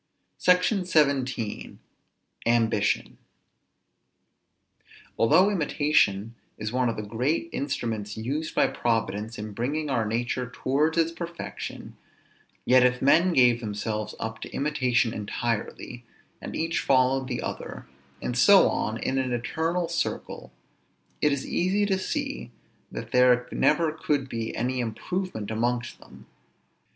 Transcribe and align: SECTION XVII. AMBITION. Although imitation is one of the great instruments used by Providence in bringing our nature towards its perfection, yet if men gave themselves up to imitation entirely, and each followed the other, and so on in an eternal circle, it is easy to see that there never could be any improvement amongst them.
SECTION 0.39 0.83
XVII. 0.85 1.77
AMBITION. 2.47 3.17
Although 5.19 5.51
imitation 5.51 6.33
is 6.57 6.71
one 6.73 6.89
of 6.89 6.95
the 6.95 7.03
great 7.03 7.49
instruments 7.53 8.17
used 8.17 8.55
by 8.55 8.65
Providence 8.65 9.37
in 9.37 9.51
bringing 9.51 9.91
our 9.91 10.03
nature 10.03 10.49
towards 10.51 10.97
its 10.97 11.11
perfection, 11.11 11.97
yet 12.65 12.81
if 12.83 12.99
men 12.99 13.31
gave 13.33 13.59
themselves 13.59 14.15
up 14.19 14.39
to 14.41 14.49
imitation 14.51 15.13
entirely, 15.13 16.03
and 16.41 16.55
each 16.55 16.79
followed 16.79 17.27
the 17.27 17.43
other, 17.43 17.85
and 18.23 18.35
so 18.35 18.67
on 18.69 18.97
in 18.97 19.19
an 19.19 19.31
eternal 19.31 19.87
circle, 19.87 20.51
it 21.21 21.31
is 21.31 21.45
easy 21.45 21.85
to 21.85 21.99
see 21.99 22.49
that 22.91 23.11
there 23.11 23.47
never 23.51 23.91
could 23.91 24.27
be 24.27 24.55
any 24.55 24.79
improvement 24.79 25.51
amongst 25.51 25.99
them. 25.99 26.25